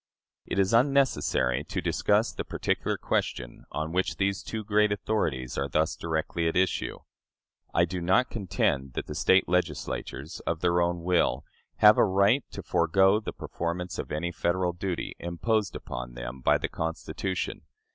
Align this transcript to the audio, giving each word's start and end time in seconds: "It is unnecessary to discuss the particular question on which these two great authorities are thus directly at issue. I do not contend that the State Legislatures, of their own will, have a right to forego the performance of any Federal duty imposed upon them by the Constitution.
"It 0.51 0.57
is 0.57 0.73
unnecessary 0.73 1.63
to 1.65 1.79
discuss 1.79 2.31
the 2.33 2.43
particular 2.43 2.97
question 2.97 3.65
on 3.71 3.91
which 3.91 4.17
these 4.17 4.41
two 4.41 4.63
great 4.63 4.91
authorities 4.91 5.59
are 5.59 5.69
thus 5.69 5.95
directly 5.95 6.47
at 6.47 6.55
issue. 6.55 6.97
I 7.71 7.85
do 7.85 8.01
not 8.01 8.31
contend 8.31 8.93
that 8.93 9.05
the 9.05 9.13
State 9.13 9.47
Legislatures, 9.47 10.39
of 10.39 10.61
their 10.61 10.81
own 10.81 11.03
will, 11.03 11.45
have 11.75 11.99
a 11.99 12.03
right 12.03 12.43
to 12.49 12.63
forego 12.63 13.19
the 13.19 13.31
performance 13.31 13.99
of 13.99 14.11
any 14.11 14.31
Federal 14.31 14.71
duty 14.73 15.15
imposed 15.19 15.75
upon 15.75 16.15
them 16.15 16.41
by 16.41 16.57
the 16.57 16.67
Constitution. 16.67 17.61